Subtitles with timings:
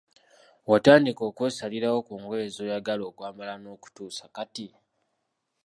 [0.69, 4.67] Watandika okwesalirawo ku ngoye zoyagala okwambala nokutuusa kati.